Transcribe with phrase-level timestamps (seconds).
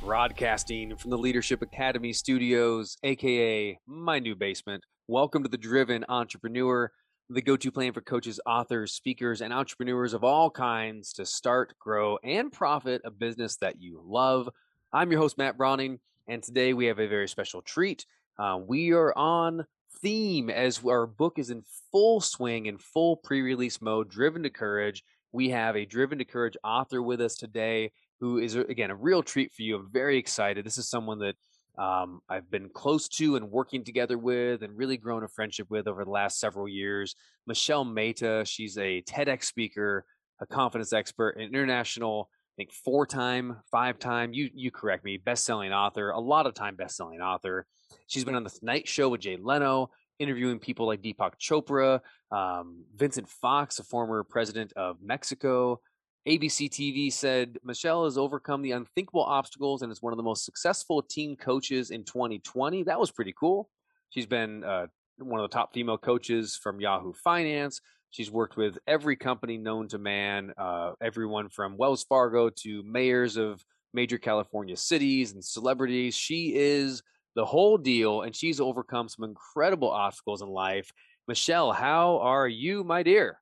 [0.00, 4.84] Broadcasting from the Leadership Academy studios, aka my new basement.
[5.08, 6.92] Welcome to the Driven Entrepreneur,
[7.28, 11.74] the go to plan for coaches, authors, speakers, and entrepreneurs of all kinds to start,
[11.80, 14.48] grow, and profit a business that you love.
[14.92, 18.06] I'm your host, Matt Browning, and today we have a very special treat.
[18.38, 19.66] Uh, we are on
[20.00, 24.50] theme as our book is in full swing, in full pre release mode, Driven to
[24.50, 25.02] Courage.
[25.32, 29.22] We have a Driven to Courage author with us today who is, again, a real
[29.22, 29.76] treat for you.
[29.76, 30.64] I'm very excited.
[30.64, 31.36] This is someone that
[31.78, 35.86] um, I've been close to and working together with and really grown a friendship with
[35.86, 37.14] over the last several years.
[37.46, 40.04] Michelle Mehta, she's a TEDx speaker,
[40.40, 45.18] a confidence expert, an international, I think four time, five time, you, you correct me,
[45.18, 47.66] best selling author, a lot of time best selling author.
[48.08, 52.00] She's been on the Tonight Show with Jay Leno, interviewing people like Deepak Chopra,
[52.32, 55.80] um, Vincent Fox, a former president of Mexico,
[56.26, 60.44] ABC TV said Michelle has overcome the unthinkable obstacles and is one of the most
[60.44, 62.82] successful team coaches in 2020.
[62.84, 63.70] That was pretty cool.
[64.10, 64.86] She's been uh,
[65.18, 67.80] one of the top female coaches from Yahoo Finance.
[68.10, 73.36] She's worked with every company known to man, uh, everyone from Wells Fargo to mayors
[73.36, 76.14] of major California cities and celebrities.
[76.14, 77.02] She is
[77.36, 80.90] the whole deal, and she's overcome some incredible obstacles in life.
[81.26, 83.38] Michelle, how are you, my dear?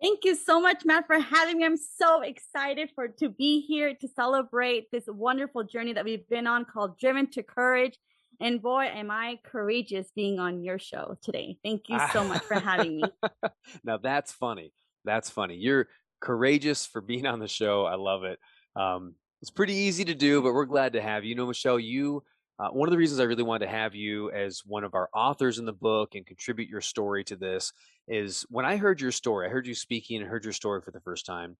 [0.00, 1.64] Thank you so much, Matt, for having me.
[1.64, 6.46] I'm so excited for to be here to celebrate this wonderful journey that we've been
[6.46, 7.98] on called Driven to Courage.
[8.40, 11.56] And boy, am I courageous being on your show today.
[11.62, 13.04] Thank you so much for having me.
[13.84, 14.72] now that's funny.
[15.04, 15.54] That's funny.
[15.54, 15.88] You're
[16.20, 17.84] courageous for being on the show.
[17.84, 18.38] I love it.
[18.74, 21.30] Um, it's pretty easy to do, but we're glad to have you.
[21.30, 22.24] You know, Michelle, you
[22.58, 25.08] uh, one of the reasons I really wanted to have you as one of our
[25.12, 27.72] authors in the book and contribute your story to this
[28.06, 30.92] is when I heard your story, I heard you speaking and heard your story for
[30.92, 31.56] the first time.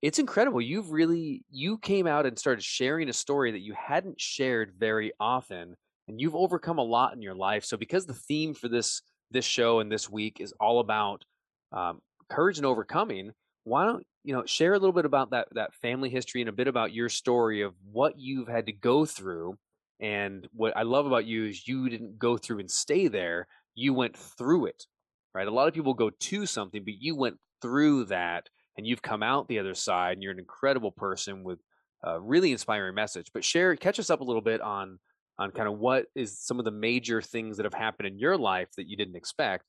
[0.00, 0.60] It's incredible.
[0.60, 5.12] You've really you came out and started sharing a story that you hadn't shared very
[5.20, 5.76] often,
[6.08, 7.64] and you've overcome a lot in your life.
[7.64, 11.24] So because the theme for this this show and this week is all about
[11.70, 13.30] um, courage and overcoming,
[13.62, 16.52] why don't you know share a little bit about that that family history and a
[16.52, 19.56] bit about your story of what you've had to go through
[20.02, 23.46] and what I love about you is you didn't go through and stay there.
[23.76, 24.84] You went through it,
[25.32, 25.46] right?
[25.46, 29.22] A lot of people go to something, but you went through that and you've come
[29.22, 31.60] out the other side and you're an incredible person with
[32.02, 33.30] a really inspiring message.
[33.32, 34.98] But share, catch us up a little bit on
[35.38, 38.36] on kind of what is some of the major things that have happened in your
[38.36, 39.64] life that you didn't expect.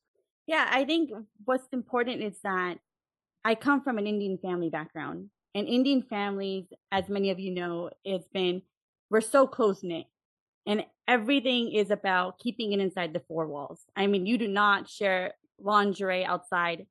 [0.46, 1.10] Yeah, I think
[1.44, 2.78] what's important is that
[3.44, 5.30] I come from an Indian family background.
[5.54, 8.62] And Indian families, as many of you know, it's been
[9.10, 10.06] we're so close knit
[10.66, 13.84] and everything is about keeping it inside the four walls.
[13.96, 16.86] I mean, you do not share lingerie outside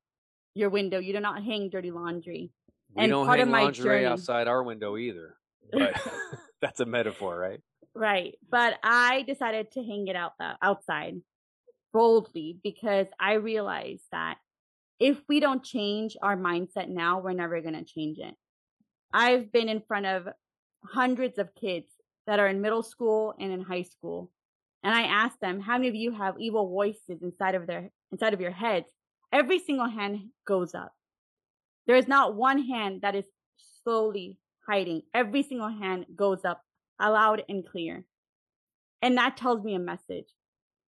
[0.54, 1.00] your window.
[1.00, 2.52] You do not hang dirty laundry.
[2.96, 5.36] We and don't part hang of my lingerie journey, outside our window either.
[5.72, 6.00] But
[6.62, 7.62] that's a metaphor, right?
[7.96, 8.36] Right.
[8.50, 11.16] But I decided to hang it out uh, outside
[11.92, 14.38] boldly because I realized that
[15.00, 18.36] if we don't change our mindset now, we're never going to change it.
[19.12, 20.28] I've been in front of
[20.84, 21.88] hundreds of kids
[22.28, 24.32] that are in middle school and in high school.
[24.84, 28.34] And I asked them, how many of you have evil voices inside of their inside
[28.34, 28.88] of your heads?
[29.32, 30.94] Every single hand goes up.
[31.88, 33.26] There is not one hand that is
[33.84, 35.02] slowly hiding.
[35.14, 36.62] Every single hand goes up
[37.00, 38.06] loud and clear.
[39.02, 40.28] And that tells me a message.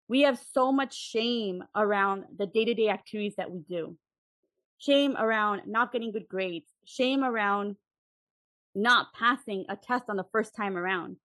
[0.07, 3.97] We have so much shame around the day to day activities that we do.
[4.77, 6.69] Shame around not getting good grades.
[6.85, 7.75] Shame around
[8.75, 11.17] not passing a test on the first time around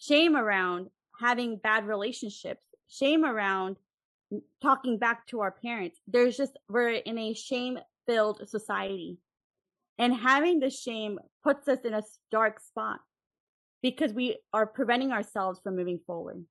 [0.00, 0.88] shame around
[1.20, 3.76] having bad relationships, shame around
[4.62, 6.00] talking back to our parents.
[6.08, 9.18] There's just, we're in a shame filled society.
[9.98, 13.00] And having the shame puts us in a dark spot
[13.82, 16.42] because we are preventing ourselves from moving forward.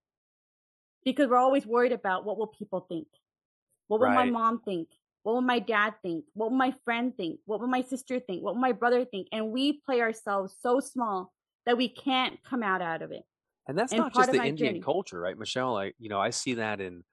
[1.04, 3.08] Because we're always worried about what will people think?
[3.88, 4.26] What will right.
[4.26, 4.90] my mom think?
[5.24, 6.26] What will my dad think?
[6.34, 7.40] What will my friend think?
[7.46, 8.44] What will my sister think?
[8.44, 9.28] What will my brother think?
[9.32, 11.34] And we play ourselves so small
[11.66, 13.24] that we can't come out out of it.
[13.70, 14.80] And that's and not just the Indian journey.
[14.80, 15.78] culture, right, Michelle?
[15.78, 17.04] I, you know, I see that in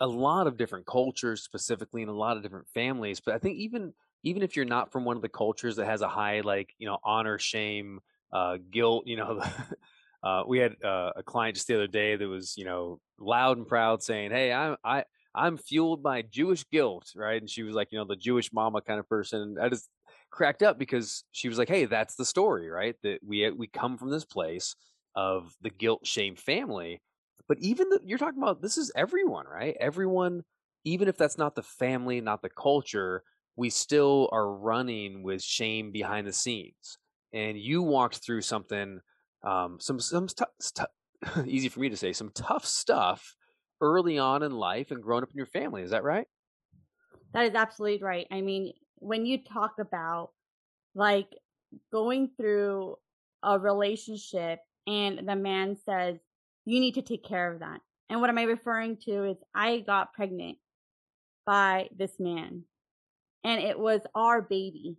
[0.00, 3.20] a lot of different cultures, specifically in a lot of different families.
[3.20, 6.02] But I think even even if you're not from one of the cultures that has
[6.02, 8.00] a high like you know honor, shame,
[8.34, 9.42] uh, guilt, you know,
[10.22, 13.56] uh, we had uh, a client just the other day that was, you know, loud
[13.56, 15.04] and proud saying, "Hey, I'm I
[15.34, 17.40] I'm fueled by Jewish guilt," right?
[17.40, 19.40] And she was like, you know, the Jewish mama kind of person.
[19.40, 19.88] And I just
[20.30, 22.94] cracked up because she was like, "Hey, that's the story, right?
[23.02, 24.76] That we we come from this place
[25.16, 27.02] of the guilt shame family."
[27.48, 29.76] But even the, you're talking about this is everyone, right?
[29.78, 30.42] Everyone,
[30.84, 33.22] even if that's not the family, not the culture,
[33.56, 36.98] we still are running with shame behind the scenes.
[37.32, 39.00] And you walked through something
[39.42, 40.26] um, some some
[41.46, 43.34] easy for me to say some tough stuff
[43.80, 45.82] early on in life and growing up in your family.
[45.82, 46.26] Is that right?
[47.32, 48.26] That is absolutely right.
[48.30, 50.30] I mean, when you talk about
[50.94, 51.28] like
[51.92, 52.96] going through
[53.42, 56.18] a relationship and the man says
[56.64, 57.80] you need to take care of that.
[58.08, 60.58] And what am I referring to is I got pregnant
[61.46, 62.64] by this man
[63.42, 64.96] and it was our baby.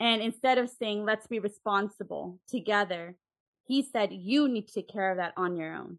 [0.00, 3.16] And instead of saying, let's be responsible together,
[3.64, 5.98] he said, you need to take care of that on your own.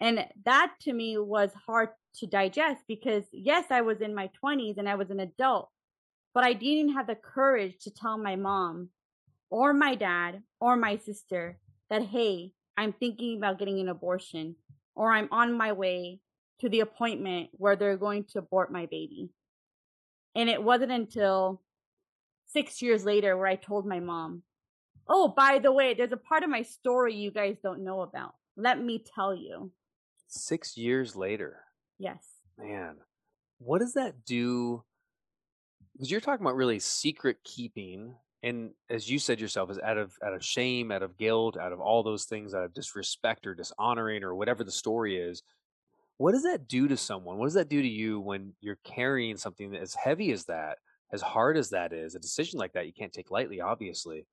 [0.00, 4.78] And that to me was hard to digest because yes, I was in my 20s
[4.78, 5.70] and I was an adult,
[6.34, 8.88] but I didn't have the courage to tell my mom
[9.52, 11.58] or my dad or my sister
[11.90, 14.56] that, hey, I'm thinking about getting an abortion
[14.94, 16.20] or I'm on my way
[16.60, 19.28] to the appointment where they're going to abort my baby.
[20.34, 21.60] And it wasn't until
[22.46, 24.42] six years later where I told my mom,
[25.06, 28.34] Oh, by the way, there's a part of my story you guys don't know about.
[28.56, 29.70] Let me tell you.
[30.28, 31.58] Six years later.
[31.98, 32.24] Yes.
[32.56, 32.96] Man,
[33.58, 34.82] what does that do?
[35.92, 40.12] Because you're talking about really secret keeping, and as you said yourself, is out of
[40.24, 43.54] out of shame, out of guilt, out of all those things, out of disrespect or
[43.54, 45.42] dishonoring or whatever the story is.
[46.18, 47.38] What does that do to someone?
[47.38, 50.78] What does that do to you when you're carrying something as heavy as that,
[51.12, 52.14] as hard as that is?
[52.14, 54.26] A decision like that you can't take lightly, obviously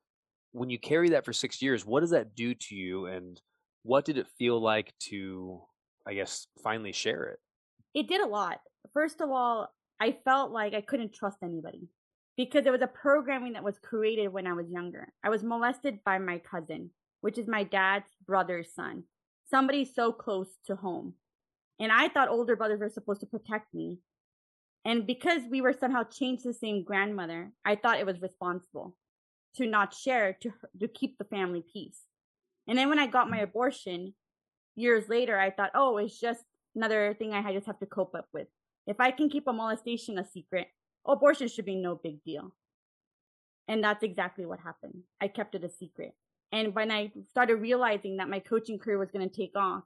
[0.52, 3.06] when you carry that for six years, what does that do to you?
[3.06, 3.40] And
[3.84, 5.62] what did it feel like to,
[6.08, 7.40] I guess, finally share it?
[7.94, 8.60] It did a lot.
[8.94, 11.88] First of all, I felt like I couldn't trust anybody
[12.40, 15.12] because there was a programming that was created when I was younger.
[15.22, 16.90] I was molested by my cousin,
[17.20, 19.04] which is my dad's brother's son,
[19.52, 21.16] somebody so close to home.
[21.82, 23.98] And I thought older brothers were supposed to protect me.
[24.86, 28.96] And because we were somehow changed to the same grandmother, I thought it was responsible
[29.58, 32.00] to not share to to keep the family peace.
[32.70, 34.14] And then when I got my abortion
[34.78, 38.30] years later, I thought, oh, it's just another thing I just have to cope up
[38.32, 38.48] with.
[38.88, 40.70] If I can keep a molestation a secret,
[41.06, 42.54] abortion should be no big deal.
[43.68, 45.04] And that's exactly what happened.
[45.22, 46.14] I kept it a secret.
[46.52, 49.84] And when I started realizing that my coaching career was going to take off,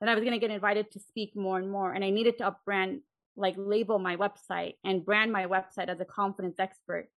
[0.00, 2.38] that I was going to get invited to speak more and more, and I needed
[2.38, 3.00] to upbrand,
[3.36, 7.08] like label my website and brand my website as a confidence expert,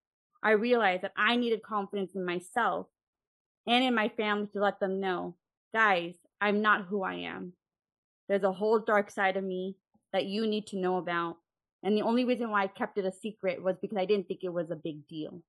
[0.42, 2.88] I realized that I needed confidence in myself
[3.68, 5.36] and in my family to let them know,
[5.74, 7.54] guys, I'm not who I am.
[8.30, 9.76] There's a whole dark side of me
[10.14, 11.38] that you need to know about.
[11.88, 14.42] And the only reason why I kept it a secret was because I didn't think
[14.44, 15.42] it was a big deal.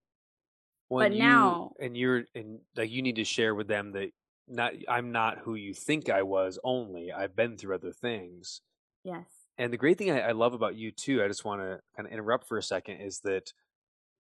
[0.88, 4.10] Well, but you, now, and you're, and like you need to share with them that
[4.46, 6.56] not, I'm not who you think I was.
[6.62, 8.60] Only I've been through other things.
[9.02, 9.26] Yes.
[9.58, 12.06] And the great thing I, I love about you too, I just want to kind
[12.06, 13.52] of interrupt for a second, is that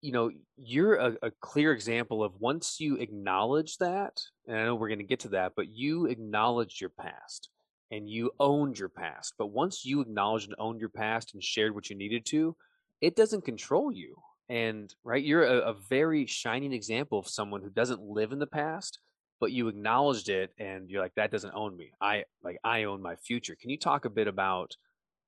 [0.02, 4.74] you know, you're a, a clear example of once you acknowledge that, and I know
[4.74, 7.50] we're going to get to that, but you acknowledged your past
[7.92, 9.34] and you owned your past.
[9.38, 12.56] But once you acknowledged and owned your past and shared what you needed to,
[13.02, 14.16] it doesn't control you.
[14.50, 18.48] And right, you're a, a very shining example of someone who doesn't live in the
[18.48, 19.00] past,
[19.40, 21.92] but you acknowledged it and you're like, that doesn't own me.
[22.02, 23.56] I like I own my future.
[23.56, 24.76] Can you talk a bit about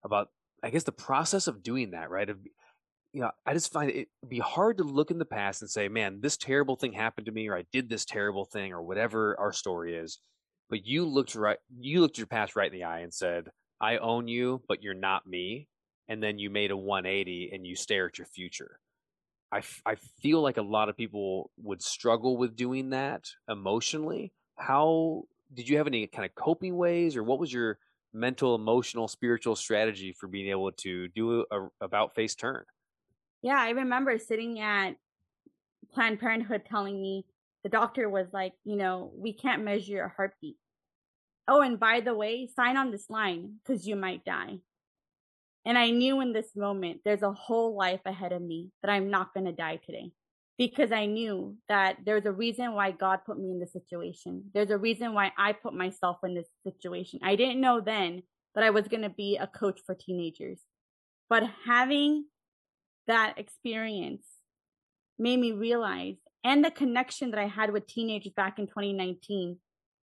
[0.04, 0.30] about
[0.64, 2.30] I guess the process of doing that, right?
[2.30, 2.40] Of
[3.14, 5.88] you know, I just find it be hard to look in the past and say,
[5.88, 9.38] man, this terrible thing happened to me, or I did this terrible thing, or whatever
[9.40, 10.20] our story is.
[10.72, 13.50] But you looked right, you looked your past right in the eye and said,
[13.82, 15.68] I own you, but you're not me.
[16.08, 18.80] And then you made a 180 and you stare at your future.
[19.52, 24.32] I, f- I feel like a lot of people would struggle with doing that emotionally.
[24.58, 25.24] How
[25.54, 27.78] did you have any kind of coping ways, or what was your
[28.14, 32.64] mental, emotional, spiritual strategy for being able to do a, about face turn?
[33.42, 34.96] Yeah, I remember sitting at
[35.94, 37.26] Planned Parenthood telling me
[37.64, 40.58] the doctor was like, you know, we can't measure your heartbeat.
[41.48, 44.60] Oh, and by the way, sign on this line because you might die.
[45.66, 49.10] And I knew in this moment there's a whole life ahead of me that I'm
[49.12, 50.12] not going to die today
[50.58, 54.44] because I knew that there's a reason why God put me in this situation.
[54.54, 57.20] There's a reason why I put myself in this situation.
[57.24, 58.24] I didn't know then
[58.56, 60.60] that I was going to be a coach for teenagers.
[61.30, 62.26] But having
[63.08, 64.26] that experience
[65.18, 69.58] made me realize and the connection that I had with teenagers back in 2019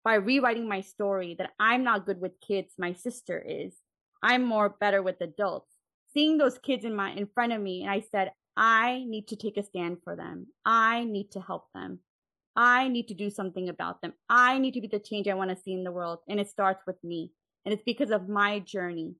[0.03, 3.74] by rewriting my story that I'm not good with kids, my sister is.
[4.21, 5.74] I'm more better with adults.
[6.13, 9.36] Seeing those kids in my in front of me and I said, I need to
[9.36, 10.48] take a stand for them.
[10.65, 12.00] I need to help them.
[12.55, 14.13] I need to do something about them.
[14.29, 16.19] I need to be the change I want to see in the world.
[16.27, 17.31] And it starts with me.
[17.65, 19.15] And it's because of my journey.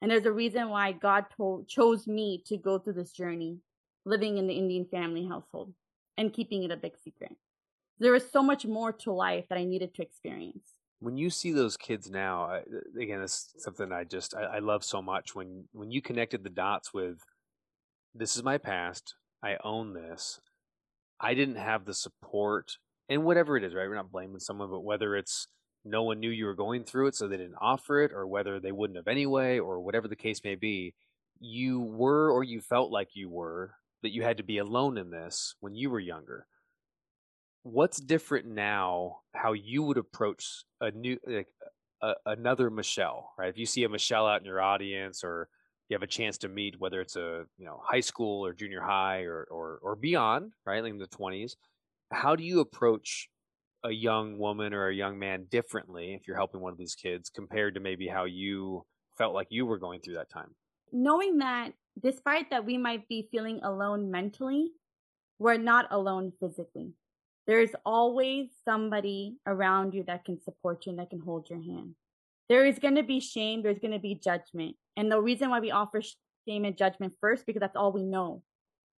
[0.00, 3.58] And there's a reason why God told, chose me to go through this journey,
[4.06, 5.74] living in the Indian family household
[6.18, 7.34] and keeping it a big secret.
[7.98, 10.74] There was so much more to life that I needed to experience.
[11.00, 12.60] When you see those kids now,
[13.00, 15.34] again, it's something I just I, I love so much.
[15.34, 17.18] When when you connected the dots with,
[18.14, 19.14] this is my past.
[19.42, 20.40] I own this.
[21.20, 22.76] I didn't have the support
[23.08, 23.88] and whatever it is, right?
[23.88, 25.46] We're not blaming someone, but whether it's
[25.84, 28.60] no one knew you were going through it, so they didn't offer it, or whether
[28.60, 30.94] they wouldn't have anyway, or whatever the case may be,
[31.40, 35.10] you were or you felt like you were that you had to be alone in
[35.10, 36.46] this when you were younger.
[37.62, 39.18] What's different now?
[39.34, 41.48] How you would approach a new, like,
[42.02, 43.48] a, another Michelle, right?
[43.48, 45.48] If you see a Michelle out in your audience, or
[45.88, 48.80] you have a chance to meet, whether it's a you know high school or junior
[48.80, 51.56] high or or, or beyond, right, like in the twenties,
[52.12, 53.28] how do you approach
[53.84, 57.30] a young woman or a young man differently if you're helping one of these kids
[57.30, 58.84] compared to maybe how you
[59.16, 60.54] felt like you were going through that time?
[60.92, 64.72] Knowing that despite that we might be feeling alone mentally,
[65.38, 66.92] we're not alone physically.
[67.46, 71.94] There's always somebody around you that can support you and that can hold your hand.
[72.48, 74.76] There is going to be shame, there's going to be judgment.
[74.96, 76.02] And the reason why we offer
[76.46, 78.42] shame and judgment first because that's all we know.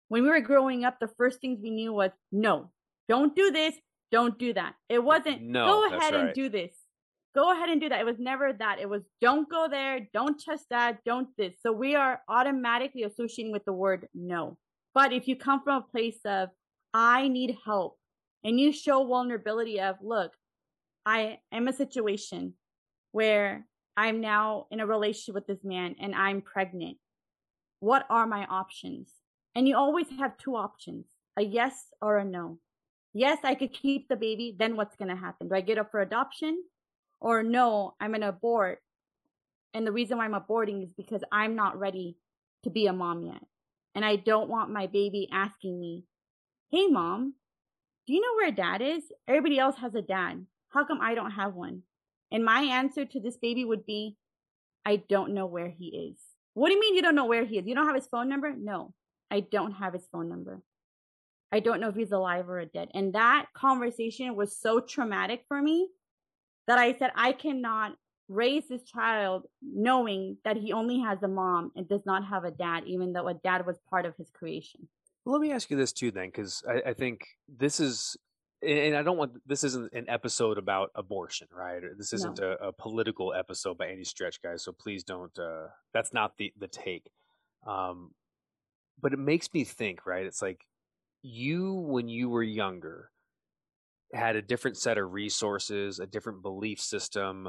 [0.09, 2.71] When we were growing up, the first things we knew was no,
[3.09, 3.75] don't do this,
[4.11, 4.75] don't do that.
[4.89, 6.25] It wasn't no, go ahead right.
[6.27, 6.73] and do this.
[7.35, 8.01] Go ahead and do that.
[8.01, 8.81] It was never that.
[8.81, 11.55] It was don't go there, don't trust that, don't this.
[11.65, 14.59] So we are automatically associating with the word no.
[14.95, 16.49] But if you come from a place of
[16.93, 17.99] I need help
[18.43, 20.33] and you show vulnerability of look,
[21.07, 22.55] I am a situation
[23.13, 26.99] where I'm now in a relationship with this man and I'm pregnant.
[27.79, 29.13] What are my options?
[29.55, 31.07] And you always have two options,
[31.37, 32.59] a yes or a no
[33.13, 34.55] yes, I could keep the baby.
[34.59, 35.49] Then what's going to happen?
[35.49, 36.63] Do I get up for adoption?
[37.21, 38.79] Or no, I'm going to abort.
[39.75, 42.17] And the reason why I'm aborting is because I'm not ready
[42.65, 43.43] to be a mom yet.
[43.95, 46.05] And I don't want my baby asking me,
[46.71, 47.35] Hey, mom,
[48.07, 49.05] do you know where dad is?
[49.29, 50.47] Everybody else has a dad.
[50.71, 51.83] How come I don't have one?
[52.33, 54.17] And my answer to this baby would be,
[54.87, 56.19] I don't know where he is.
[56.55, 57.67] What do you mean you don't know where he is?
[57.67, 58.55] You don't have his phone number?
[58.57, 58.95] No,
[59.31, 60.63] I don't have his phone number.
[61.53, 62.89] I don't know if he's alive or dead.
[62.95, 65.89] And that conversation was so traumatic for me
[66.67, 67.97] that I said, I cannot
[68.29, 72.51] raise this child knowing that he only has a mom and does not have a
[72.51, 74.89] dad, even though a dad was part of his creation.
[75.25, 78.17] Well, let me ask you this too, then, because I, I, think this is,
[78.67, 81.83] and I don't want this isn't an episode about abortion, right?
[81.99, 82.57] This isn't no.
[82.61, 84.65] a, a, political episode by any stretch, guys.
[84.65, 85.37] So please don't.
[85.39, 87.11] Uh, that's not the the take.
[87.67, 88.13] Um,
[89.01, 90.25] but it makes me think, right?
[90.25, 90.67] It's like
[91.23, 93.11] you when you were younger
[94.13, 97.49] had a different set of resources, a different belief system.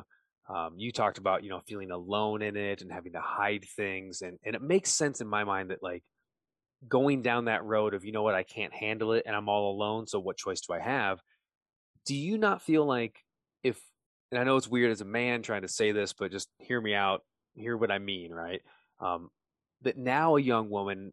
[0.50, 4.22] Um, you talked about you know feeling alone in it and having to hide things,
[4.22, 6.04] and and it makes sense in my mind that like
[6.88, 9.74] going down that road of you know what I can't handle it and I'm all
[9.76, 11.20] alone, so what choice do I have?
[12.06, 13.16] Do you not feel like
[13.64, 13.80] if
[14.32, 16.80] and I know it's weird as a man trying to say this, but just hear
[16.80, 17.22] me out,
[17.54, 18.62] hear what I mean, right?
[19.00, 19.30] Um,
[19.82, 21.12] that now a young woman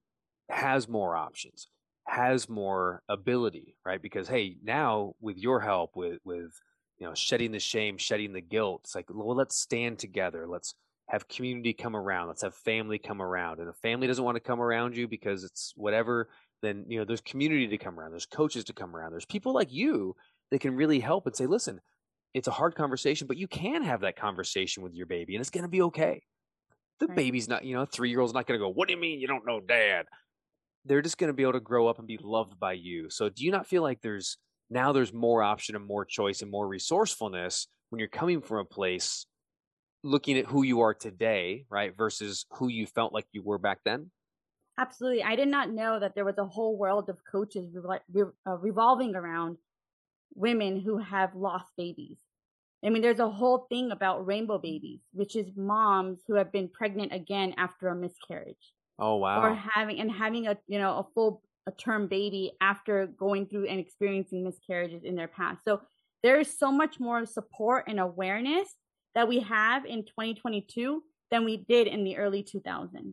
[0.50, 1.69] has more options
[2.09, 4.00] has more ability, right?
[4.00, 6.53] Because hey, now with your help, with with
[6.99, 10.47] you know shedding the shame, shedding the guilt, it's like well, let's stand together.
[10.49, 10.75] Let's
[11.09, 12.29] have community come around.
[12.29, 13.61] Let's have family come around.
[13.61, 16.29] And if family doesn't want to come around you because it's whatever,
[16.62, 18.12] then you know there's community to come around.
[18.12, 19.12] There's coaches to come around.
[19.12, 20.17] There's people like you
[20.50, 21.81] that can really help and say, listen,
[22.35, 25.50] it's a hard conversation, but you can have that conversation with your baby, and it's
[25.50, 26.23] going to be okay.
[27.00, 27.17] The right.
[27.17, 28.71] baby's not, you know, three year old's not going to go.
[28.71, 30.07] What do you mean you don't know dad?
[30.88, 33.11] They're just going to be able to grow up and be loved by you.
[33.11, 34.38] So do you not feel like there's
[34.71, 38.64] now there's more option and more choice and more resourcefulness when you're coming from a
[38.64, 39.26] place
[40.04, 43.78] looking at who you are today, right, versus who you felt like you were back
[43.85, 44.11] then?
[44.78, 45.25] Absolutely.
[45.25, 49.57] I did not know that there was a whole world of coaches uh, revolving around
[50.35, 52.18] women who have lost babies.
[52.85, 56.68] I mean, there's a whole thing about rainbow babies, which is moms who have been
[56.68, 58.73] pregnant again after a miscarriage.
[58.99, 59.43] Oh wow.
[59.43, 63.67] Or having and having a you know a full a term baby after going through
[63.67, 65.64] and experiencing miscarriages in their past.
[65.64, 65.83] So
[66.23, 68.69] there is so much more support and awareness
[69.14, 73.12] that we have in 2022 than we did in the early 2000s.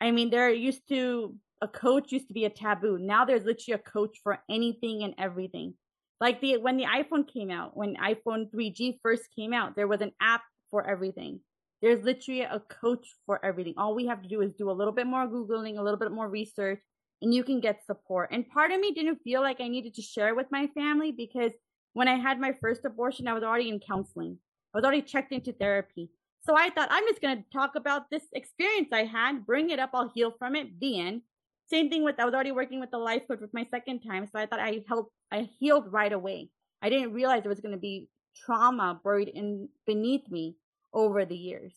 [0.00, 2.98] I mean, there used to a coach used to be a taboo.
[2.98, 5.74] Now there's literally a coach for anything and everything.
[6.20, 10.00] Like the when the iPhone came out, when iPhone 3G first came out, there was
[10.00, 11.40] an app for everything.
[11.82, 13.74] There's literally a coach for everything.
[13.76, 16.12] All we have to do is do a little bit more Googling, a little bit
[16.12, 16.80] more research,
[17.22, 18.30] and you can get support.
[18.32, 21.52] And part of me didn't feel like I needed to share with my family because
[21.94, 24.38] when I had my first abortion, I was already in counseling.
[24.74, 26.10] I was already checked into therapy.
[26.42, 29.78] So I thought I'm just going to talk about this experience I had, bring it
[29.78, 31.22] up, I'll heal from it, the end.
[31.68, 34.26] Same thing with I was already working with the life coach with my second time,
[34.26, 36.50] so I thought I helped I healed right away.
[36.82, 38.08] I didn't realize there was going to be
[38.44, 40.56] trauma buried in beneath me
[40.92, 41.74] over the years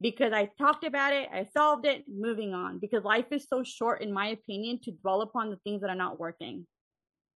[0.00, 2.78] because I talked about it, I solved it, moving on.
[2.78, 5.96] Because life is so short, in my opinion, to dwell upon the things that are
[5.96, 6.66] not working.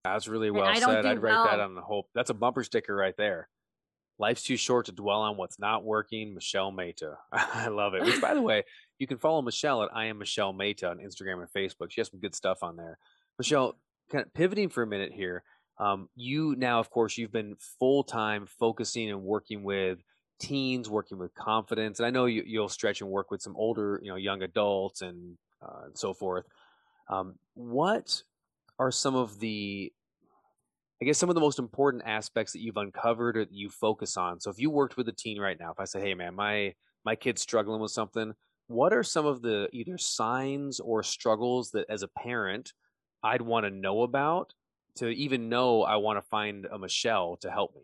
[0.05, 1.07] That's really well said.
[1.07, 1.45] I'd write well.
[1.45, 2.09] that on the whole.
[2.15, 3.49] That's a bumper sticker right there.
[4.21, 6.35] Life's too short to dwell on what's not working.
[6.35, 7.19] Michelle Mehta.
[7.33, 8.03] I love it.
[8.03, 8.65] Which, by the way,
[8.99, 11.91] you can follow Michelle at I am Michelle Mehta on Instagram and Facebook.
[11.91, 12.99] She has some good stuff on there.
[13.39, 13.79] Michelle,
[14.11, 15.45] kind of pivoting for a minute here.
[15.79, 19.99] Um, you now, of course, you've been full time focusing and working with
[20.39, 24.01] teens, working with confidence, and I know you, will stretch and work with some older,
[24.03, 26.47] you know, young adults and, uh, and so forth.
[27.09, 28.23] Um, what
[28.79, 29.93] are some of the
[31.01, 34.17] I guess some of the most important aspects that you've uncovered or that you focus
[34.17, 34.41] on.
[34.41, 36.75] So if you worked with a teen right now, if I say, "Hey, man, my
[37.05, 38.35] my kid's struggling with something,"
[38.67, 42.73] what are some of the either signs or struggles that, as a parent,
[43.23, 44.55] I'd want to know about
[44.97, 47.83] to even know I want to find a Michelle to help me?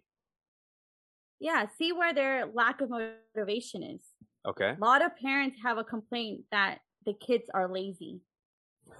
[1.41, 4.01] Yeah, see where their lack of motivation is.
[4.47, 4.75] Okay.
[4.77, 8.21] A lot of parents have a complaint that the kids are lazy.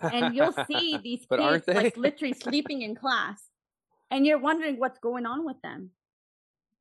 [0.01, 3.41] And you'll see these kids like literally sleeping in class
[4.11, 5.91] and you're wondering what's going on with them.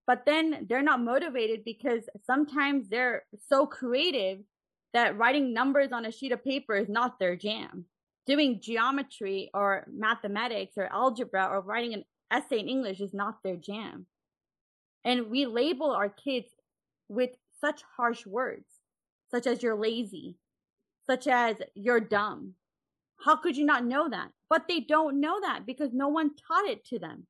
[0.05, 4.39] But then they're not motivated because sometimes they're so creative
[4.93, 7.85] that writing numbers on a sheet of paper is not their jam.
[8.25, 13.55] Doing geometry or mathematics or algebra or writing an essay in English is not their
[13.55, 14.05] jam.
[15.05, 16.47] And we label our kids
[17.09, 18.65] with such harsh words,
[19.29, 20.37] such as you're lazy,
[21.05, 22.55] such as you're dumb,
[23.23, 24.29] how could you not know that?
[24.49, 27.25] But they don't know that because no one taught it to them.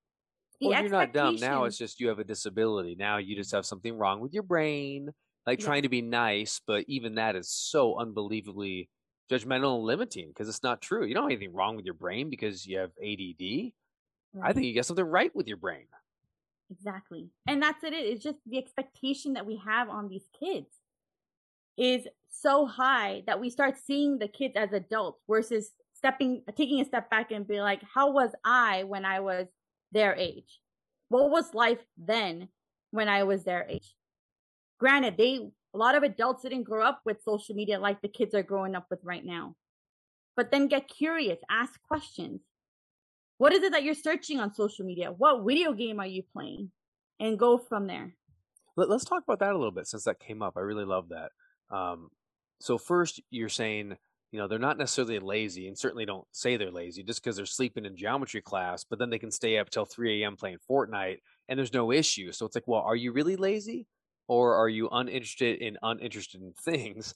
[0.60, 1.36] The well, you're not dumb.
[1.38, 2.95] Now it's just you have a disability.
[2.98, 5.10] Now you just have something wrong with your brain.
[5.45, 5.65] Like yeah.
[5.65, 8.89] trying to be nice, but even that is so unbelievably
[9.32, 11.06] judgmental and limiting because it's not true.
[11.06, 13.74] You don't have anything wrong with your brain because you have ADD.
[14.34, 14.50] Right.
[14.50, 15.86] I think you got something right with your brain.
[16.69, 17.30] Exactly.
[17.47, 17.93] And that's it.
[17.93, 20.67] It's just the expectation that we have on these kids
[21.78, 26.86] is so high that we start seeing the kids as adults versus stepping taking a
[26.86, 29.47] step back and be like how was i when i was
[29.91, 30.60] their age
[31.10, 32.47] what was life then
[32.91, 33.95] when i was their age
[34.80, 35.39] granted they
[35.73, 38.76] a lot of adults didn't grow up with social media like the kids are growing
[38.76, 39.56] up with right now
[40.36, 42.41] but then get curious ask questions
[43.43, 45.12] what is it that you're searching on social media?
[45.12, 46.71] What video game are you playing?
[47.19, 48.15] And go from there.
[48.77, 50.53] Let, us talk about that a little bit since that came up.
[50.56, 51.32] I really love that.
[51.69, 52.08] Um,
[52.62, 53.97] so first you're saying
[54.32, 57.45] you know they're not necessarily lazy and certainly don't say they're lazy just because they're
[57.45, 61.17] sleeping in geometry class but then they can stay up till 3 a.m playing fortnite
[61.49, 62.32] and there's no issue.
[62.32, 63.88] So it's like well are you really lazy
[64.29, 67.13] or are you uninterested in uninterested in things?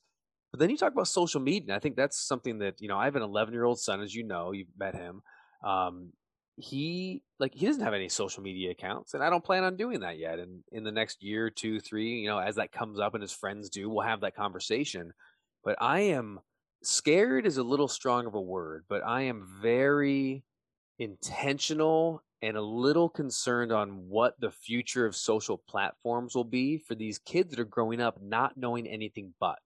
[0.52, 2.98] But then you talk about social media and i think that's something that you know
[2.98, 5.22] i have an 11 year old son as you know you've met him
[5.64, 6.12] um,
[6.56, 10.00] he like he doesn't have any social media accounts and i don't plan on doing
[10.00, 13.14] that yet and in the next year two three you know as that comes up
[13.14, 15.14] and his friends do we'll have that conversation
[15.64, 16.40] but i am
[16.84, 20.44] scared is a little strong of a word, but I am very
[21.00, 26.96] intentional and a little concerned on what the future of social platforms will be for
[26.96, 29.60] these kids that are growing up not knowing anything but.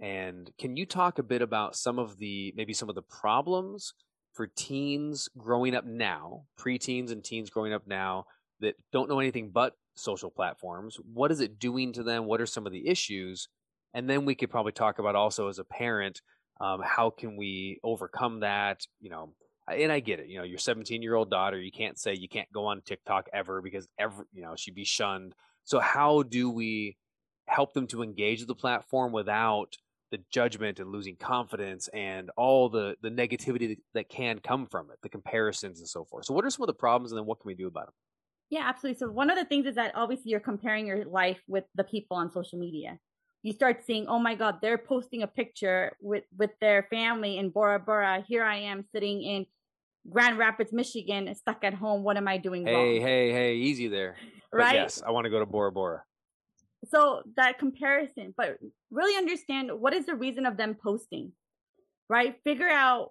[0.00, 3.94] And can you talk a bit about some of the maybe some of the problems
[4.34, 8.26] for teens growing up now, preteens and teens growing up now
[8.60, 10.98] that don't know anything but social platforms?
[11.12, 12.26] What is it doing to them?
[12.26, 13.48] What are some of the issues?
[13.94, 16.20] And then we could probably talk about also as a parent
[16.60, 19.34] um, how can we overcome that you know
[19.70, 22.28] and i get it you know your 17 year old daughter you can't say you
[22.28, 26.50] can't go on tiktok ever because ever you know she'd be shunned so how do
[26.50, 26.96] we
[27.46, 29.76] help them to engage the platform without
[30.10, 34.98] the judgment and losing confidence and all the the negativity that, can come from it
[35.02, 37.40] the comparisons and so forth so what are some of the problems and then what
[37.40, 37.94] can we do about them
[38.50, 41.64] yeah absolutely so one of the things is that obviously you're comparing your life with
[41.74, 42.98] the people on social media
[43.44, 47.50] you start seeing, oh my God, they're posting a picture with, with their family in
[47.50, 48.24] Bora Bora.
[48.26, 49.44] Here I am sitting in
[50.08, 52.02] Grand Rapids, Michigan, stuck at home.
[52.02, 52.86] What am I doing hey, wrong?
[52.86, 54.16] Hey, hey, hey, easy there.
[54.50, 54.74] But right?
[54.74, 56.04] Yes, I want to go to Bora Bora.
[56.90, 58.58] So that comparison, but
[58.90, 61.32] really understand what is the reason of them posting,
[62.08, 62.36] right?
[62.44, 63.10] Figure out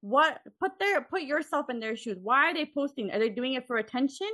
[0.00, 2.18] what put their put yourself in their shoes.
[2.22, 3.10] Why are they posting?
[3.10, 4.28] Are they doing it for attention?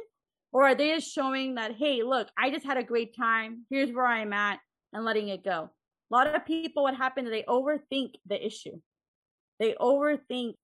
[0.53, 3.64] Or are they just showing that, hey, look, I just had a great time.
[3.70, 4.59] Here's where I'm at
[4.92, 5.70] and letting it go.
[6.11, 8.81] A lot of people, what happens is they overthink the issue.
[9.61, 10.55] They overthink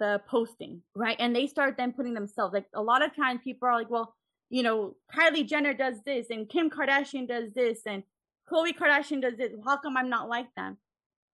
[0.00, 1.16] the posting, right?
[1.20, 4.14] And they start then putting themselves like a lot of times people are like, well,
[4.50, 8.02] you know, Kylie Jenner does this and Kim Kardashian does this and
[8.50, 9.52] Khloe Kardashian does this.
[9.64, 10.78] How come I'm not like them?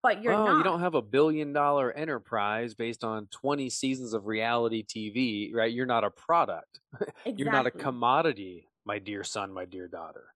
[0.03, 0.59] But you're oh, well, not.
[0.59, 5.73] you don't have a billion dollar enterprise based on 20 seasons of reality TV, right?
[5.73, 6.81] You're not a product.
[7.01, 7.35] exactly.
[7.39, 10.27] You're not a commodity, my dear son, my dear daughter.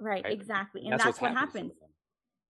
[0.00, 0.32] Right, right?
[0.32, 0.82] exactly.
[0.82, 1.72] And that's, that's what happens.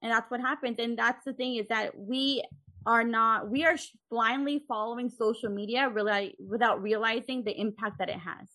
[0.00, 0.76] And that's what happens.
[0.78, 2.42] And that's the thing is that we
[2.86, 3.76] are not we are
[4.10, 8.46] blindly following social media really without realizing the impact that it has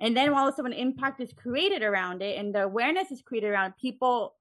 [0.00, 3.22] and then all of a sudden impact is created around it and the awareness is
[3.22, 4.34] created around it, people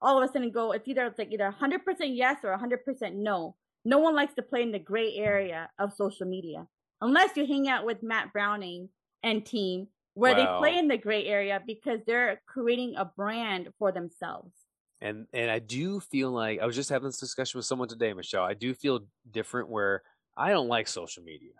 [0.00, 3.54] all of a sudden go it's either it's like either 100% yes or 100% no
[3.84, 6.66] no one likes to play in the gray area of social media
[7.00, 8.88] unless you hang out with matt browning
[9.22, 10.38] and team where wow.
[10.38, 14.52] they play in the gray area because they're creating a brand for themselves
[15.00, 18.12] and and I do feel like I was just having this discussion with someone today,
[18.12, 18.44] Michelle.
[18.44, 20.02] I do feel different where
[20.36, 21.52] I don't like social media.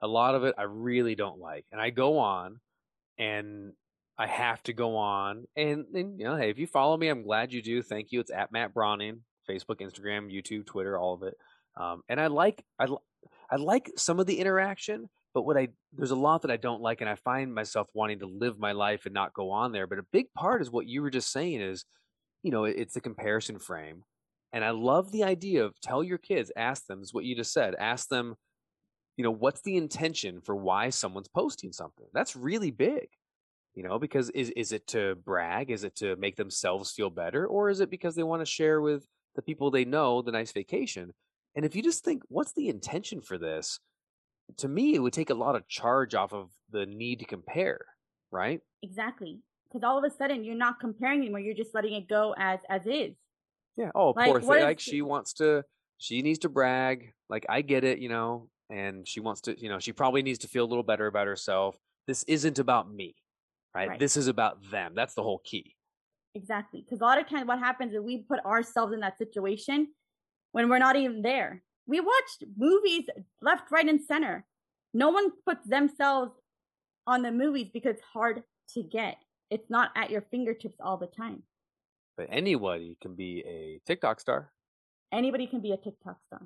[0.00, 2.60] A lot of it I really don't like, and I go on,
[3.18, 3.72] and
[4.18, 7.52] I have to go on, and you know, hey, if you follow me, I'm glad
[7.52, 7.82] you do.
[7.82, 8.20] Thank you.
[8.20, 11.34] It's at Matt Browning, Facebook, Instagram, YouTube, Twitter, all of it.
[11.78, 12.86] Um, and I like I
[13.50, 16.80] I like some of the interaction, but what I there's a lot that I don't
[16.80, 19.86] like, and I find myself wanting to live my life and not go on there.
[19.86, 21.84] But a big part is what you were just saying is
[22.46, 24.04] you know, it's a comparison frame.
[24.52, 27.52] And I love the idea of tell your kids, ask them, is what you just
[27.52, 28.36] said, ask them,
[29.16, 32.06] you know, what's the intention for why someone's posting something?
[32.12, 33.08] That's really big,
[33.74, 35.70] you know, because is, is it to brag?
[35.70, 37.46] Is it to make themselves feel better?
[37.46, 40.52] Or is it because they want to share with the people they know the nice
[40.52, 41.12] vacation?
[41.54, 43.80] And if you just think, what's the intention for this?
[44.58, 47.84] To me, it would take a lot of charge off of the need to compare,
[48.30, 48.60] right?
[48.82, 49.40] Exactly
[49.76, 51.40] because all of a sudden you're not comparing anymore.
[51.40, 53.14] You're just letting it go as as is.
[53.76, 53.90] Yeah.
[53.94, 54.62] Oh, like, poor thing.
[54.62, 55.64] Like she wants to,
[55.98, 57.12] she needs to brag.
[57.28, 60.40] Like I get it, you know, and she wants to, you know, she probably needs
[60.40, 61.76] to feel a little better about herself.
[62.06, 63.14] This isn't about me,
[63.74, 63.88] right?
[63.88, 63.98] right.
[63.98, 64.92] This is about them.
[64.94, 65.74] That's the whole key.
[66.34, 66.84] Exactly.
[66.84, 69.88] Because a lot of times what happens is we put ourselves in that situation
[70.52, 71.62] when we're not even there.
[71.86, 73.04] We watched movies
[73.40, 74.44] left, right, and center.
[74.92, 76.32] No one puts themselves
[77.06, 78.42] on the movies because it's hard
[78.74, 79.16] to get
[79.50, 81.42] it's not at your fingertips all the time.
[82.16, 84.52] But anybody can be a TikTok star.
[85.12, 86.42] Anybody can be a TikTok star.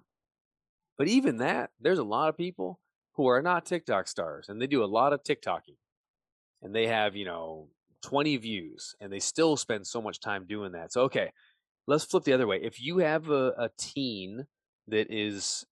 [1.00, 2.78] But even that, there's a lot of people
[3.14, 5.78] who are not TikTok stars and they do a lot of TikToking.
[6.60, 7.68] And they have, you know,
[8.02, 10.92] 20 views and they still spend so much time doing that.
[10.92, 11.32] So, okay,
[11.86, 12.60] let's flip the other way.
[12.62, 14.44] If you have a, a teen
[14.88, 15.64] that is,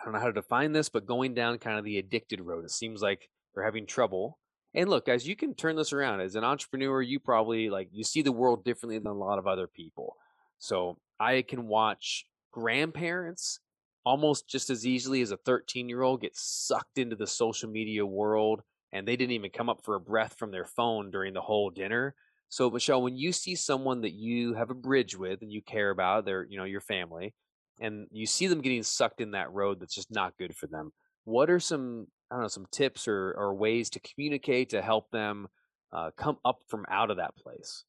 [0.00, 2.64] I don't know how to define this, but going down kind of the addicted road,
[2.64, 4.38] it seems like they're having trouble
[4.74, 6.20] and look, guys, you can turn this around.
[6.20, 9.48] As an entrepreneur, you probably like you see the world differently than a lot of
[9.48, 10.14] other people.
[10.60, 13.58] So I can watch grandparents
[14.04, 18.04] almost just as easily as a 13 year old gets sucked into the social media
[18.04, 18.62] world
[18.92, 21.70] and they didn't even come up for a breath from their phone during the whole
[21.70, 22.14] dinner.
[22.48, 25.90] So Michelle, when you see someone that you have a bridge with and you care
[25.90, 27.34] about, their you know your family,
[27.80, 30.92] and you see them getting sucked in that road that's just not good for them,
[31.24, 35.10] what are some I don't know some tips or or ways to communicate to help
[35.10, 35.48] them
[35.94, 37.84] uh, come up from out of that place?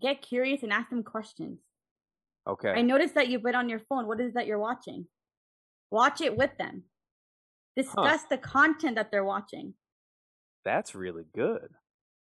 [0.00, 1.58] Get curious and ask them questions.
[2.46, 2.70] Okay.
[2.70, 4.06] I noticed that you've been on your phone.
[4.06, 5.06] What is that you're watching?
[5.94, 6.82] Watch it with them.
[7.76, 8.26] Discuss huh.
[8.28, 9.74] the content that they're watching.
[10.64, 11.68] That's really good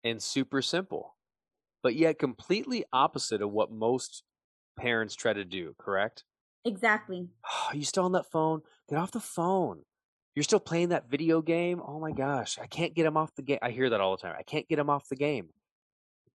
[0.03, 1.15] and super simple,
[1.81, 4.21] but yet completely opposite of what most
[4.77, 6.23] parents try to do, correct?
[6.65, 7.29] Exactly.
[7.51, 8.61] Oh, you still on that phone?
[8.91, 9.81] Get off the phone.
[10.35, 11.81] You're still playing that video game?
[11.83, 13.57] Oh my gosh, I can't get him off the game.
[13.63, 14.35] I hear that all the time.
[14.37, 15.47] I can't get him off the game.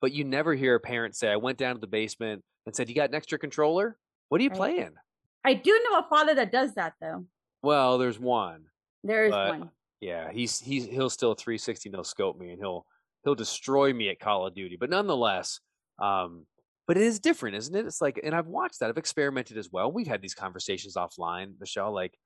[0.02, 2.90] But you never hear a parent say, I went down to the basement and said,
[2.90, 3.96] You got an extra controller?
[4.30, 4.58] What are you right.
[4.58, 4.94] playing?
[5.44, 7.26] I do know a father that does that though.
[7.64, 8.66] Well, there's one.
[9.04, 9.70] There is one.
[10.00, 12.86] Yeah, he's he's he'll still 360 no scope me and he'll
[13.24, 14.78] he'll destroy me at Call of Duty.
[14.80, 15.60] But nonetheless,
[16.00, 16.46] um,
[16.88, 17.86] but it is different, isn't it?
[17.86, 18.90] It's like, and I've watched that.
[18.90, 19.92] I've experimented as well.
[19.92, 21.94] We've had these conversations offline, Michelle.
[21.94, 22.18] Like,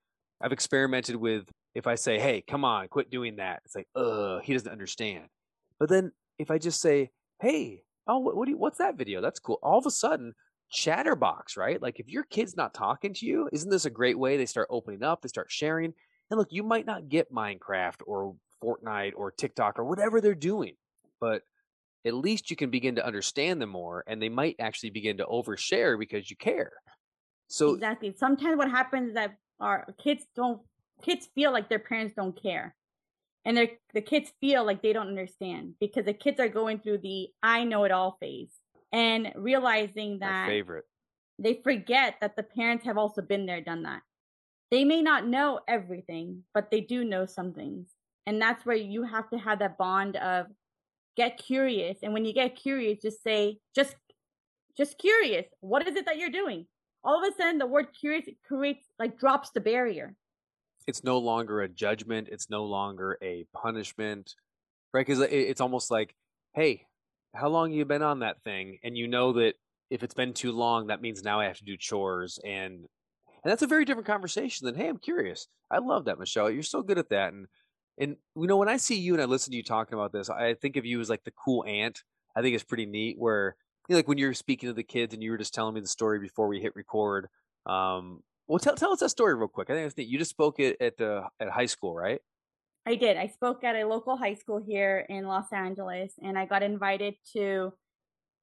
[0.41, 4.39] I've experimented with if I say, "Hey, come on, quit doing that," it's like, "Uh,
[4.39, 5.25] he doesn't understand.
[5.79, 9.21] But then if I just say, "Hey, oh, what, what do you, what's that video?
[9.21, 10.33] That's cool," all of a sudden,
[10.71, 11.81] chatterbox, right?
[11.81, 14.37] Like if your kid's not talking to you, isn't this a great way?
[14.37, 15.93] They start opening up, they start sharing,
[16.29, 20.73] and look, you might not get Minecraft or Fortnite or TikTok or whatever they're doing,
[21.19, 21.43] but
[22.05, 25.25] at least you can begin to understand them more, and they might actually begin to
[25.25, 26.73] overshare because you care.
[27.47, 28.13] So exactly.
[28.17, 30.61] Sometimes what happens is that our kids don't
[31.03, 32.75] kids feel like their parents don't care
[33.43, 37.27] and the kids feel like they don't understand because the kids are going through the
[37.43, 38.53] i know it all phase
[38.95, 40.85] and realizing that My favorite.
[41.37, 44.01] they forget that the parents have also been there done that.
[44.71, 47.89] They may not know everything but they do know some things.
[48.25, 50.47] And that's where you have to have that bond of
[51.17, 51.99] get curious.
[52.01, 53.95] And when you get curious just say just
[54.77, 56.65] just curious what is it that you're doing?
[57.03, 60.15] All of a sudden the word curious creates like drops the barrier.
[60.87, 62.29] It's no longer a judgment.
[62.31, 64.35] It's no longer a punishment
[64.93, 65.05] right?
[65.05, 66.15] Because it's almost like
[66.53, 66.85] hey
[67.35, 69.53] how long you been on that thing and you know that
[69.89, 72.87] if it's been too long that means now i have to do chores and
[73.43, 75.47] and that's a very different conversation than hey i'm curious.
[75.69, 76.49] I love that michelle.
[76.49, 77.33] You're so good at that.
[77.33, 77.47] And
[77.97, 80.29] and you know when i see you and i listen to you talking about this
[80.29, 82.03] i think of you as like the cool aunt.
[82.35, 83.55] I think it's pretty neat where
[83.87, 85.81] you know, like when you're speaking to the kids and you were just telling me
[85.81, 87.27] the story before we hit record
[87.65, 89.69] um well, tell tell us that story real quick.
[89.69, 92.21] I think you just spoke it at, uh, at high school, right?
[92.85, 93.17] I did.
[93.17, 97.15] I spoke at a local high school here in Los Angeles, and I got invited
[97.33, 97.73] to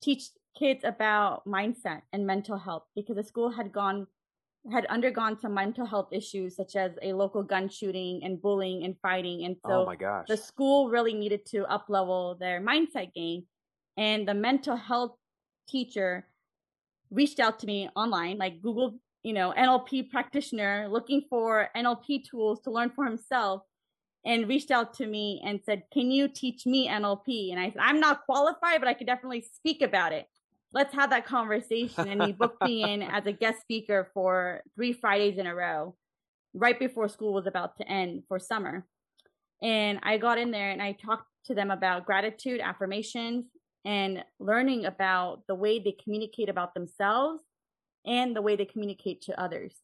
[0.02, 4.06] teach kids about mindset and mental health because the school had gone
[4.70, 8.94] had undergone some mental health issues such as a local gun shooting and bullying and
[9.02, 10.24] fighting and so oh my gosh.
[10.28, 13.42] the school really needed to up level their mindset game
[13.96, 15.16] and the mental health
[15.68, 16.28] teacher
[17.10, 22.60] reached out to me online like google you know, NLP practitioner looking for NLP tools
[22.60, 23.62] to learn for himself
[24.24, 27.50] and reached out to me and said, Can you teach me NLP?
[27.50, 30.26] And I said, I'm not qualified, but I could definitely speak about it.
[30.72, 32.08] Let's have that conversation.
[32.08, 35.96] And he booked me in as a guest speaker for three Fridays in a row,
[36.54, 38.86] right before school was about to end for summer.
[39.62, 43.46] And I got in there and I talked to them about gratitude, affirmations,
[43.84, 47.42] and learning about the way they communicate about themselves
[48.06, 49.74] and the way they communicate to others.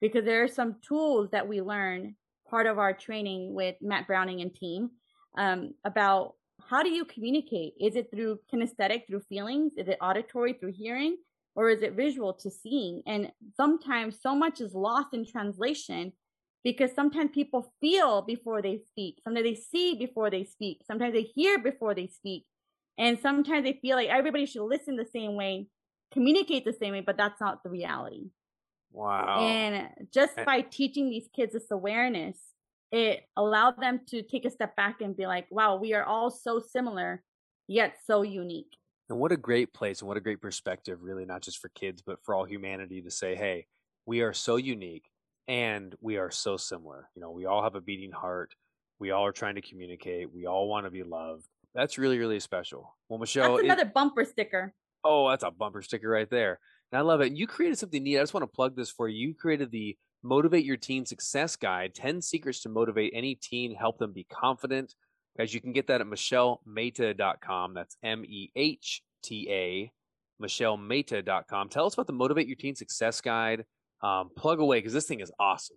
[0.00, 2.16] Because there are some tools that we learn
[2.48, 4.90] part of our training with Matt Browning and team
[5.36, 6.34] um, about
[6.68, 7.74] how do you communicate?
[7.80, 9.72] Is it through kinesthetic, through feelings?
[9.76, 11.16] Is it auditory, through hearing?
[11.54, 13.02] Or is it visual to seeing?
[13.06, 16.12] And sometimes so much is lost in translation
[16.64, 19.20] because sometimes people feel before they speak.
[19.24, 20.82] Sometimes they see before they speak.
[20.86, 22.44] Sometimes they hear before they speak.
[22.98, 25.68] And sometimes they feel like everybody should listen the same way
[26.12, 28.30] communicate the same way, but that's not the reality.
[28.96, 29.40] Wow.
[29.40, 32.38] And just eh by teaching these kids this awareness,
[32.90, 36.30] it allowed them to take a step back and be like, wow, we are all
[36.30, 37.22] so similar,
[37.68, 38.74] yet so unique.
[39.10, 42.00] And what a great place and what a great perspective, really, not just for kids,
[42.00, 43.66] but for all humanity to say, hey,
[44.06, 45.04] we are so unique
[45.46, 47.10] and we are so similar.
[47.14, 48.54] You know, we all have a beating heart.
[48.98, 50.32] We all are trying to communicate.
[50.32, 51.46] We all want to be loved.
[51.74, 52.96] That's really, really special.
[53.10, 54.72] Well, Michelle, that's another it, bumper sticker.
[55.04, 56.60] Oh, that's a bumper sticker right there.
[56.96, 57.32] I love it.
[57.32, 58.18] You created something neat.
[58.18, 59.28] I just want to plug this for you.
[59.28, 63.98] You created the Motivate Your Teen Success Guide 10 Secrets to Motivate Any Teen, Help
[63.98, 64.94] Them Be Confident.
[65.36, 67.74] Guys, you can get that at MichelleMehta.com.
[67.74, 69.92] That's M E H T A,
[70.42, 71.68] MichelleMehta.com.
[71.68, 73.64] Tell us about the Motivate Your Teen Success Guide.
[74.02, 75.76] Um, plug away because this thing is awesome.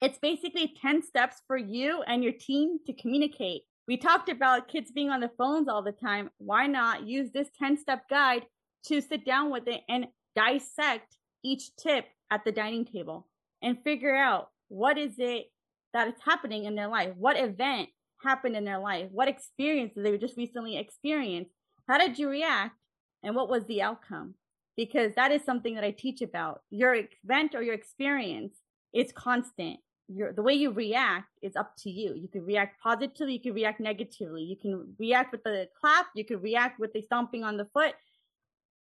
[0.00, 3.62] It's basically 10 steps for you and your team to communicate.
[3.86, 6.30] We talked about kids being on the phones all the time.
[6.38, 8.46] Why not use this 10 step guide
[8.86, 13.26] to sit down with it and dissect each tip at the dining table
[13.62, 15.50] and figure out what is it
[15.92, 17.10] that is happening in their life?
[17.16, 17.88] What event
[18.22, 19.08] happened in their life?
[19.10, 21.52] What experience did they just recently experienced?
[21.88, 22.76] How did you react?
[23.22, 24.34] And what was the outcome?
[24.76, 26.62] Because that is something that I teach about.
[26.70, 28.54] Your event or your experience
[28.94, 29.78] is constant.
[30.08, 32.14] Your, the way you react is up to you.
[32.14, 34.42] You can react positively, you can react negatively.
[34.42, 37.94] You can react with the clap, you can react with the stomping on the foot,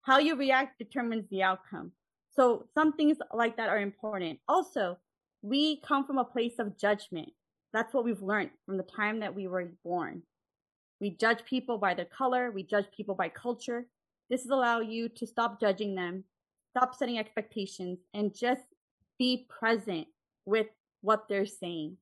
[0.08, 1.92] how you react determines the outcome.
[2.34, 4.38] So some things like that are important.
[4.48, 4.96] Also,
[5.42, 7.28] we come from a place of judgment.
[7.74, 10.22] That's what we've learned from the time that we were born.
[10.98, 12.50] We judge people by their color.
[12.50, 13.86] We judge people by culture.
[14.30, 16.24] This will allow you to stop judging them,
[16.70, 18.62] stop setting expectations, and just
[19.18, 20.06] be present
[20.46, 20.68] with
[21.02, 21.98] what they're saying.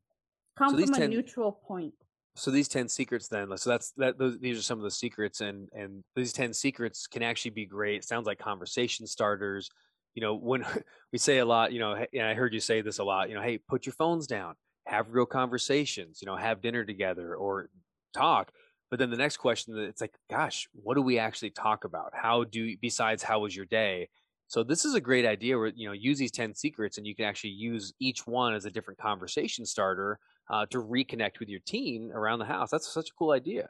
[0.56, 1.94] Come so from a neutral point
[2.36, 5.40] so these 10 secrets then so that's that those, these are some of the secrets
[5.40, 8.04] and and these 10 secrets can actually be great.
[8.04, 9.68] Sounds like conversation starters
[10.14, 10.64] you know when
[11.12, 13.34] we say a lot you know and i heard you say this a lot you
[13.34, 14.54] know hey put your phones down
[14.86, 17.68] have real conversations you know have dinner together or
[18.16, 18.50] talk.
[18.90, 22.12] But then the next question it's like gosh what do we actually talk about?
[22.14, 24.08] How do besides how was your day?
[24.48, 27.14] So this is a great idea where you know use these 10 secrets and you
[27.14, 30.18] can actually use each one as a different conversation starter
[30.50, 32.70] uh, to reconnect with your teen around the house.
[32.70, 33.68] That's such a cool idea.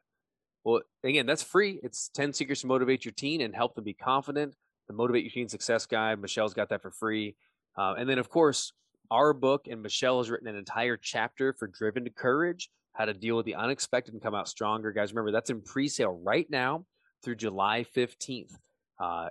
[0.64, 1.78] Well, again, that's free.
[1.82, 4.54] It's 10 secrets to motivate your teen and help them be confident.
[4.88, 7.36] The Motivate Your Teen Success Guide, Michelle's got that for free.
[7.76, 8.72] Uh, and then, of course,
[9.10, 13.14] our book, and Michelle has written an entire chapter for Driven to Courage, how to
[13.14, 14.92] deal with the unexpected and come out stronger.
[14.92, 16.84] Guys, remember that's in pre-sale right now
[17.22, 18.52] through July 15th.
[18.98, 19.28] Uh,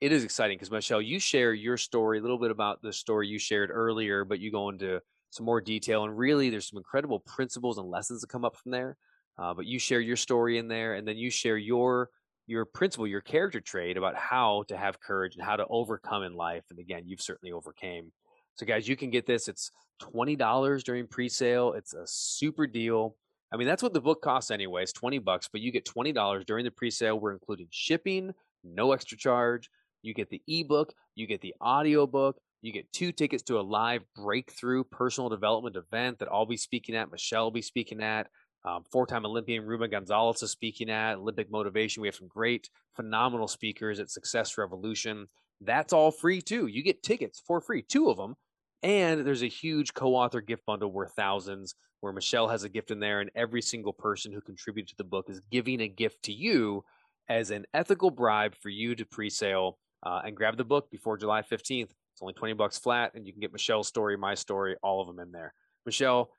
[0.00, 3.28] it is exciting because Michelle, you share your story, a little bit about the story
[3.28, 5.00] you shared earlier, but you go into
[5.32, 6.04] some more detail.
[6.04, 8.96] And really, there's some incredible principles and lessons that come up from there.
[9.38, 12.10] Uh, but you share your story in there, and then you share your
[12.46, 16.34] your principle, your character trait about how to have courage and how to overcome in
[16.34, 16.64] life.
[16.70, 18.12] And again, you've certainly overcame.
[18.56, 19.48] So, guys, you can get this.
[19.48, 21.72] It's twenty dollars during pre-sale.
[21.72, 23.16] It's a super deal.
[23.52, 24.82] I mean, that's what the book costs anyway.
[24.82, 27.18] It's twenty bucks, but you get twenty dollars during the pre-sale.
[27.18, 29.70] We're including shipping, no extra charge.
[30.02, 33.60] You get the ebook, you get the audio book, you get two tickets to a
[33.60, 38.28] live breakthrough personal development event that I'll be speaking at, Michelle will be speaking at.
[38.64, 42.00] Um, four-time Olympian Ruben Gonzalez is speaking at Olympic Motivation.
[42.00, 45.26] We have some great, phenomenal speakers at Success Revolution.
[45.60, 46.68] That's all free too.
[46.68, 48.36] You get tickets for free, two of them,
[48.84, 53.00] and there's a huge co-author gift bundle worth thousands, where Michelle has a gift in
[53.00, 56.32] there, and every single person who contributed to the book is giving a gift to
[56.32, 56.84] you
[57.28, 61.42] as an ethical bribe for you to pre-sale uh, and grab the book before July
[61.42, 61.90] 15th.
[62.22, 65.18] Only 20 bucks flat, and you can get Michelle's story, my story, all of them
[65.18, 65.52] in there.
[65.84, 66.30] Michelle,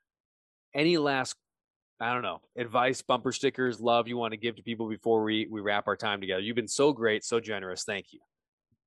[0.73, 1.35] any last
[1.99, 5.47] I don't know, advice, bumper stickers, love you want to give to people before we
[5.49, 6.41] we wrap our time together.
[6.41, 7.83] You've been so great, so generous.
[7.83, 8.19] Thank you.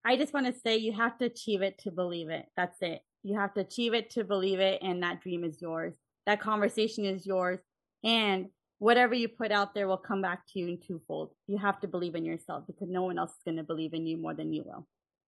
[0.04, 2.46] I just want to say you have to achieve it to believe it.
[2.56, 3.00] That's it.
[3.22, 5.94] You have to achieve it to believe it, and that dream is yours.
[6.26, 7.60] That conversation is yours,
[8.04, 8.46] and
[8.78, 11.30] whatever you put out there will come back to you in twofold.
[11.46, 14.06] You have to believe in yourself because no one else is going to believe in
[14.06, 14.86] you more than you will.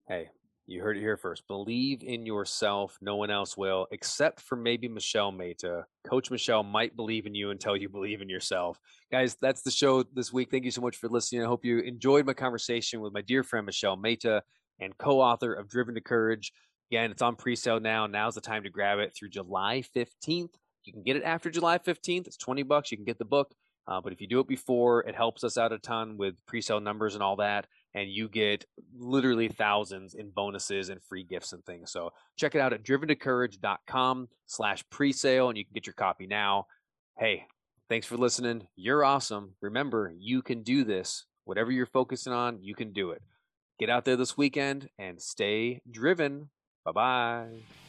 [0.09, 0.28] Hey,
[0.68, 1.48] you heard it here first.
[1.48, 2.98] Believe in yourself.
[3.00, 5.87] No one else will, except for maybe Michelle Mehta.
[6.07, 8.78] Coach Michelle might believe in you until you believe in yourself.
[9.11, 10.50] Guys, that's the show this week.
[10.50, 11.42] Thank you so much for listening.
[11.42, 14.42] I hope you enjoyed my conversation with my dear friend Michelle Mehta
[14.78, 16.52] and co author of Driven to Courage.
[16.92, 18.07] Again, it's on pre sale now.
[18.07, 20.52] Now's the time to grab it through July 15th.
[20.85, 22.26] You can get it after July 15th.
[22.26, 22.90] It's 20 bucks.
[22.90, 23.54] You can get the book.
[23.87, 26.61] Uh, but if you do it before, it helps us out a ton with pre
[26.61, 28.64] sale numbers and all that and you get
[28.96, 31.90] literally thousands in bonuses and free gifts and things.
[31.90, 36.66] So check it out at driventocourage.com slash presale and you can get your copy now.
[37.18, 37.46] Hey,
[37.88, 38.68] thanks for listening.
[38.77, 39.55] You're awesome.
[39.61, 41.24] Remember, you can do this.
[41.44, 43.22] Whatever you're focusing on, you can do it.
[43.79, 46.51] Get out there this weekend and stay driven.
[46.85, 47.88] Bye bye.